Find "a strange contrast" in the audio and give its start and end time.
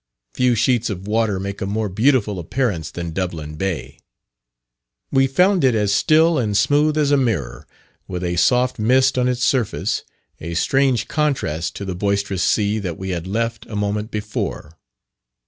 10.39-11.75